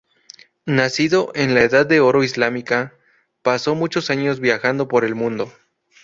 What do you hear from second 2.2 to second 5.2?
islámica, pasó muchos años viajando por el